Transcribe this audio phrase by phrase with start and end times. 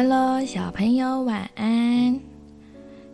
[0.00, 2.20] Hello，小朋友晚安。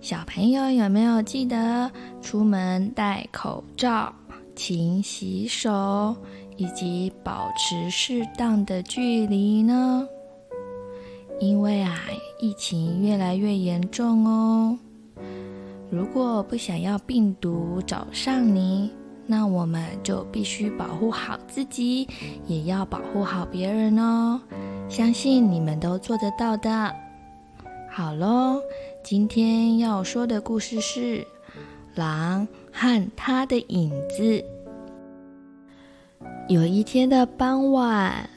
[0.03, 4.15] 小朋友有没有记得出门戴口罩、
[4.55, 6.15] 勤洗手，
[6.59, 10.07] 以及保持适当的距离呢？
[11.41, 11.99] 因为啊，
[12.39, 14.79] 疫情越来越严重哦。
[15.91, 18.93] 如果不想要病毒找上你，
[19.27, 22.07] 那我们就必须保护好自己，
[22.47, 24.39] 也要保护好别人哦。
[24.89, 26.95] 相信你们都做得到的。
[27.91, 28.61] 好喽，
[29.03, 31.19] 今天要说的故事是
[31.95, 34.23] 《狼和他的影子》。
[36.49, 38.29] 有一天的傍晚，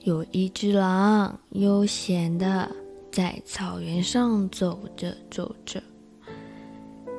[0.00, 2.68] 有一只狼悠闲地
[3.12, 5.82] 在草原上走着走着，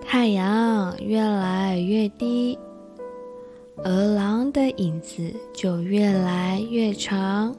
[0.05, 2.57] 太阳越来越低。
[3.83, 7.55] 而狼的影子就越来越长，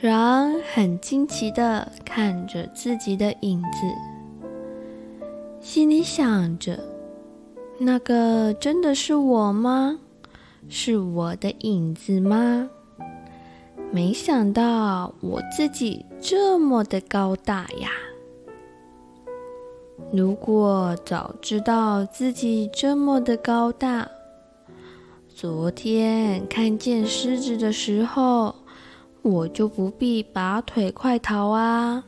[0.00, 4.48] 狼很惊奇的看着自己的影子，
[5.60, 6.78] 心里想着
[7.80, 9.98] ：“那个真的是我吗？
[10.68, 12.70] 是我的影子吗？
[13.90, 17.90] 没想到我自己这么的高大呀！
[20.12, 24.08] 如果早知道自己这么的高大，”
[25.34, 28.54] 昨天看见狮子的时候，
[29.28, 32.04] 我就不必拔腿快逃啊。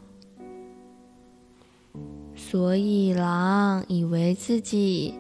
[2.35, 5.15] 所以狼以为自己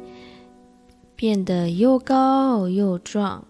[1.14, 3.44] 变得又高又壮，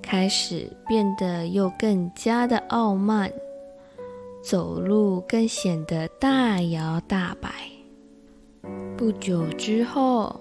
[0.00, 3.30] 开始变得又更加的傲慢，
[4.42, 7.52] 走路更显得大摇大摆。
[8.96, 10.40] 不久之后，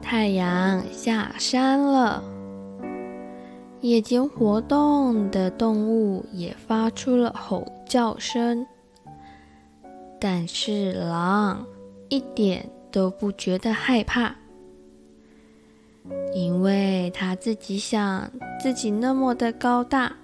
[0.00, 2.24] 太阳下山了，
[3.84, 8.66] 夜间活动的动物也发出了吼叫声，
[10.18, 11.66] 但是狼
[12.08, 14.34] 一点都不觉得害怕，
[16.32, 20.16] 因为他自己想自己那么的高大，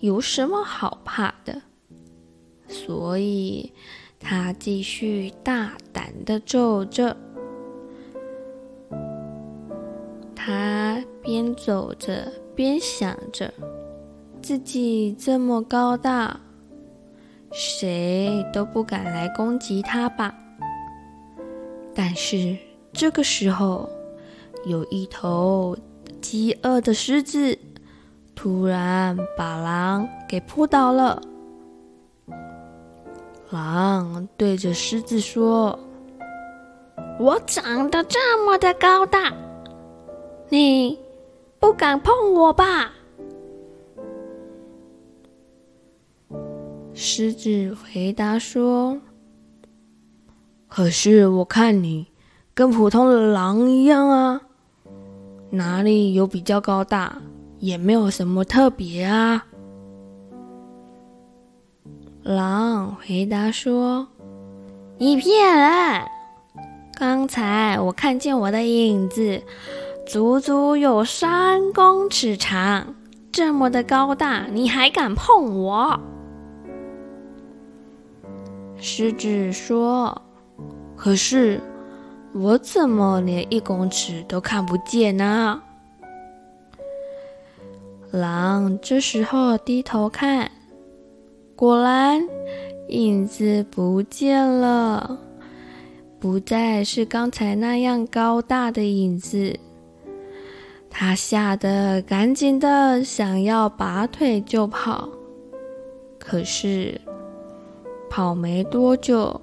[0.00, 1.62] 有什么好怕的？
[2.66, 3.72] 所以
[4.18, 7.16] 他继续大胆的走着。
[10.34, 13.52] 他边走着边想着，
[14.40, 16.40] 自己这么高大，
[17.52, 20.34] 谁都不敢来攻击他吧。
[21.94, 22.56] 但是
[22.94, 23.88] 这个时候，
[24.64, 25.76] 有一头
[26.22, 27.58] 饥饿的狮子
[28.34, 31.20] 突然把狼给扑倒了。
[33.50, 35.78] 狼对着狮子说
[37.20, 39.32] ：“我长得这么的高大。”
[40.48, 40.98] 你
[41.58, 42.92] 不敢碰我吧？
[46.92, 48.98] 狮子回答说
[50.68, 52.06] ：“可是我看你
[52.54, 54.40] 跟普通的狼一样啊，
[55.50, 57.20] 哪里有比较高大，
[57.58, 59.46] 也没有什么特别啊。”
[62.24, 64.08] 狼回答说
[64.98, 66.02] ：“你骗人！
[66.98, 69.42] 刚才我看见我的影子。”
[70.06, 72.94] 足足有三公尺长，
[73.32, 75.98] 这么的高大，你还敢碰我？
[78.76, 80.22] 狮子说
[80.94, 81.60] ：“可是
[82.32, 85.60] 我怎么连一公尺都看不见呢？”
[88.12, 90.48] 狼这时候低头看，
[91.56, 92.22] 果然
[92.90, 95.18] 影子不见了，
[96.20, 99.58] 不再是刚才那样高大的影子。
[100.98, 105.06] 他吓得赶紧的想要拔腿就跑，
[106.18, 106.98] 可是
[108.08, 109.38] 跑没多久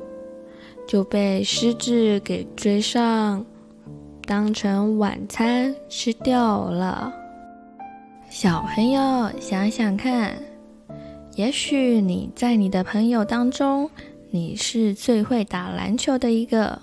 [0.87, 3.45] 就被狮子给追上，
[4.25, 7.13] 当成晚餐吃掉了。
[8.31, 10.35] 小朋友想想看，
[11.35, 13.87] 也许你在你的朋友当中，
[14.31, 16.81] 你是最会打篮球的一个。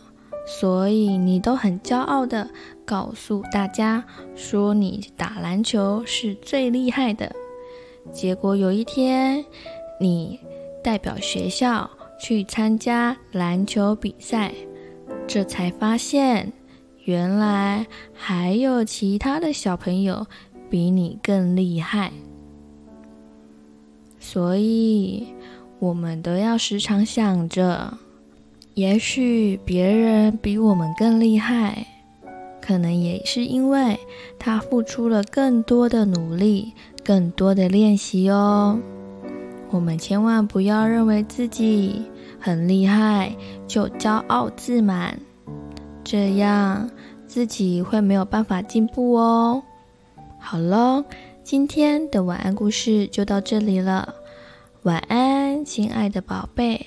[0.53, 2.51] 所以你都很骄傲的
[2.85, 4.05] 告诉大家
[4.35, 7.33] 说你打篮球是最厉害的。
[8.13, 9.45] 结果有一天，
[10.01, 10.41] 你
[10.83, 11.89] 代表学校
[12.21, 14.53] 去参加篮球比赛，
[15.29, 16.53] 这才发现
[17.05, 20.27] 原来还有其他的小朋友
[20.69, 22.13] 比你更厉害。
[24.19, 25.29] 所以
[25.79, 27.97] 我们都要时常想着。
[28.75, 31.87] 也许别人比我们更厉害，
[32.61, 33.99] 可能也是因为
[34.39, 36.73] 他付出了更多的努力，
[37.05, 38.79] 更多的练习哦。
[39.71, 42.03] 我们千万不要认为自己
[42.41, 43.33] 很厉害
[43.67, 45.19] 就骄傲自满，
[46.03, 46.89] 这样
[47.27, 49.63] 自己会没有办法进步哦。
[50.39, 51.05] 好喽，
[51.45, 54.15] 今天的晚安故事就到这里了。
[54.85, 55.30] 晚安，
[55.73, 56.85] 亲爱的宝贝，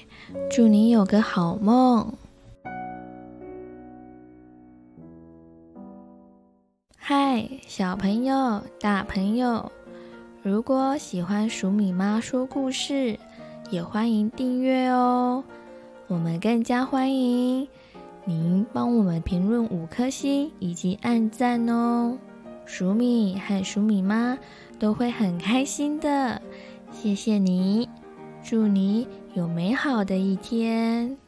[0.51, 2.15] 祝你有个好梦。
[6.97, 9.71] 嗨，小朋友、大朋友。
[10.41, 13.17] 如果喜欢鼠米妈说故事，
[13.69, 15.45] 也欢迎订阅哦。
[16.07, 17.65] 我们更加欢迎
[18.25, 22.17] 您帮我们评论五颗星以及按赞哦。
[22.65, 24.37] 鼠米和鼠米妈
[24.77, 26.41] 都会很开心的。
[26.91, 27.87] 谢谢你，
[28.43, 31.22] 祝你有美好的一天。